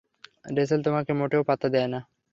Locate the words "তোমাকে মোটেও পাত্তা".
0.83-1.67